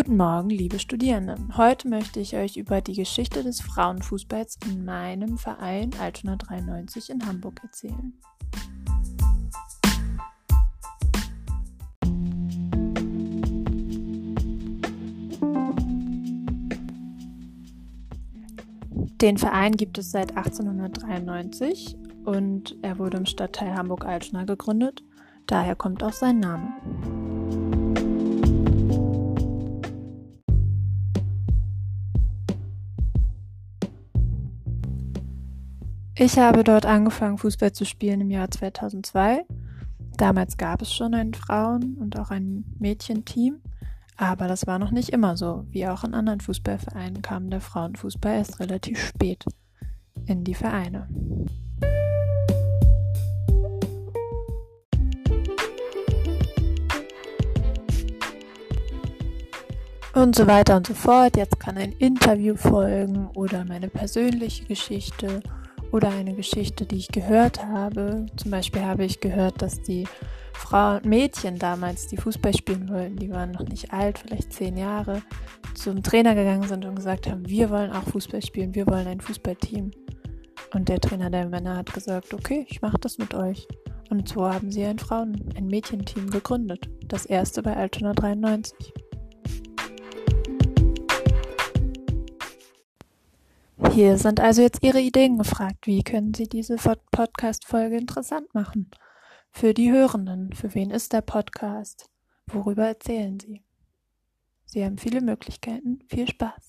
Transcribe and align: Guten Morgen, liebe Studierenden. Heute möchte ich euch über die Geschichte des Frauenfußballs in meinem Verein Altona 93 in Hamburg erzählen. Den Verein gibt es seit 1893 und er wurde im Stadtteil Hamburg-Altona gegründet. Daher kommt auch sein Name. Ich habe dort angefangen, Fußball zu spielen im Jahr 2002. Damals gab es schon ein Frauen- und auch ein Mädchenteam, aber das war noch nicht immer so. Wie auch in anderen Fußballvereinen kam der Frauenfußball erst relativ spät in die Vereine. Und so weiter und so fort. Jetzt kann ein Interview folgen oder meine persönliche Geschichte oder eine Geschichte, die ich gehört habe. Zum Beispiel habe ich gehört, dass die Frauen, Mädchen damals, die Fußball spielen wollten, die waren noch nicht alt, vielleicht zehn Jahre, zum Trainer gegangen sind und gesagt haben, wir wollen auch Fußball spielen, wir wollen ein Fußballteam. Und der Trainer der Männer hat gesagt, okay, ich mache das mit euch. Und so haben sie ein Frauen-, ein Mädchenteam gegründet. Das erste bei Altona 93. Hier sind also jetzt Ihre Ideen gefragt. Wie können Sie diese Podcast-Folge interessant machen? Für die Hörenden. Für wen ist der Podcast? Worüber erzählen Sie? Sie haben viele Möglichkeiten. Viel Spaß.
Guten 0.00 0.16
Morgen, 0.16 0.48
liebe 0.48 0.78
Studierenden. 0.78 1.56
Heute 1.56 1.88
möchte 1.88 2.20
ich 2.20 2.36
euch 2.36 2.56
über 2.56 2.80
die 2.80 2.92
Geschichte 2.92 3.42
des 3.42 3.60
Frauenfußballs 3.60 4.60
in 4.70 4.84
meinem 4.84 5.38
Verein 5.38 5.90
Altona 6.00 6.36
93 6.36 7.10
in 7.10 7.26
Hamburg 7.26 7.60
erzählen. 7.64 8.12
Den 19.20 19.36
Verein 19.36 19.72
gibt 19.72 19.98
es 19.98 20.12
seit 20.12 20.36
1893 20.36 21.96
und 22.24 22.76
er 22.82 23.00
wurde 23.00 23.16
im 23.16 23.26
Stadtteil 23.26 23.74
Hamburg-Altona 23.74 24.44
gegründet. 24.44 25.02
Daher 25.48 25.74
kommt 25.74 26.04
auch 26.04 26.12
sein 26.12 26.38
Name. 26.38 27.17
Ich 36.20 36.36
habe 36.36 36.64
dort 36.64 36.84
angefangen, 36.84 37.38
Fußball 37.38 37.70
zu 37.70 37.84
spielen 37.84 38.22
im 38.22 38.30
Jahr 38.30 38.50
2002. 38.50 39.44
Damals 40.16 40.56
gab 40.56 40.82
es 40.82 40.92
schon 40.92 41.14
ein 41.14 41.32
Frauen- 41.32 41.96
und 41.96 42.18
auch 42.18 42.32
ein 42.32 42.64
Mädchenteam, 42.80 43.60
aber 44.16 44.48
das 44.48 44.66
war 44.66 44.80
noch 44.80 44.90
nicht 44.90 45.10
immer 45.10 45.36
so. 45.36 45.64
Wie 45.70 45.86
auch 45.86 46.02
in 46.02 46.14
anderen 46.14 46.40
Fußballvereinen 46.40 47.22
kam 47.22 47.50
der 47.50 47.60
Frauenfußball 47.60 48.34
erst 48.34 48.58
relativ 48.58 48.98
spät 49.00 49.44
in 50.26 50.42
die 50.42 50.54
Vereine. 50.54 51.06
Und 60.14 60.34
so 60.34 60.48
weiter 60.48 60.78
und 60.78 60.88
so 60.88 60.94
fort. 60.94 61.36
Jetzt 61.36 61.60
kann 61.60 61.76
ein 61.76 61.92
Interview 61.92 62.56
folgen 62.56 63.28
oder 63.34 63.64
meine 63.64 63.88
persönliche 63.88 64.64
Geschichte 64.64 65.42
oder 65.92 66.10
eine 66.10 66.34
Geschichte, 66.34 66.86
die 66.86 66.96
ich 66.96 67.08
gehört 67.08 67.64
habe. 67.64 68.26
Zum 68.36 68.50
Beispiel 68.50 68.82
habe 68.82 69.04
ich 69.04 69.20
gehört, 69.20 69.62
dass 69.62 69.80
die 69.82 70.06
Frauen, 70.52 71.00
Mädchen 71.04 71.58
damals, 71.58 72.08
die 72.08 72.16
Fußball 72.16 72.54
spielen 72.54 72.88
wollten, 72.88 73.16
die 73.16 73.30
waren 73.30 73.52
noch 73.52 73.66
nicht 73.66 73.92
alt, 73.92 74.18
vielleicht 74.18 74.52
zehn 74.52 74.76
Jahre, 74.76 75.22
zum 75.74 76.02
Trainer 76.02 76.34
gegangen 76.34 76.68
sind 76.68 76.84
und 76.84 76.96
gesagt 76.96 77.28
haben, 77.28 77.48
wir 77.48 77.70
wollen 77.70 77.92
auch 77.92 78.02
Fußball 78.02 78.42
spielen, 78.42 78.74
wir 78.74 78.86
wollen 78.86 79.06
ein 79.06 79.20
Fußballteam. 79.20 79.90
Und 80.74 80.88
der 80.88 81.00
Trainer 81.00 81.30
der 81.30 81.46
Männer 81.46 81.76
hat 81.76 81.94
gesagt, 81.94 82.34
okay, 82.34 82.66
ich 82.68 82.82
mache 82.82 82.98
das 82.98 83.18
mit 83.18 83.32
euch. 83.34 83.66
Und 84.10 84.28
so 84.28 84.46
haben 84.46 84.70
sie 84.70 84.84
ein 84.84 84.98
Frauen-, 84.98 85.48
ein 85.56 85.66
Mädchenteam 85.66 86.28
gegründet. 86.30 86.88
Das 87.06 87.24
erste 87.24 87.62
bei 87.62 87.76
Altona 87.76 88.12
93. 88.12 88.92
Hier 93.98 94.16
sind 94.16 94.38
also 94.38 94.62
jetzt 94.62 94.84
Ihre 94.84 95.00
Ideen 95.00 95.38
gefragt. 95.38 95.88
Wie 95.88 96.04
können 96.04 96.32
Sie 96.32 96.48
diese 96.48 96.76
Podcast-Folge 96.76 97.96
interessant 97.96 98.54
machen? 98.54 98.92
Für 99.50 99.74
die 99.74 99.90
Hörenden. 99.90 100.52
Für 100.52 100.72
wen 100.76 100.92
ist 100.92 101.12
der 101.12 101.20
Podcast? 101.20 102.08
Worüber 102.46 102.86
erzählen 102.86 103.40
Sie? 103.40 103.64
Sie 104.66 104.84
haben 104.84 104.98
viele 104.98 105.20
Möglichkeiten. 105.20 105.98
Viel 106.08 106.28
Spaß. 106.28 106.67